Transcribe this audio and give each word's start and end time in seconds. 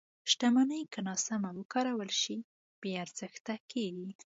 •شتمني 0.31 0.81
که 0.93 0.99
ناسمه 1.07 1.49
وکارول 1.59 2.09
شي، 2.21 2.37
بې 2.81 2.91
ارزښته 3.03 3.55
کېږي. 3.71 4.11